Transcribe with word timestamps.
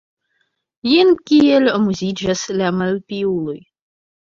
Jen 0.91 1.11
kiel 1.33 1.69
amuziĝas 1.75 2.49
la 2.63 2.73
malpiuloj! 2.81 3.57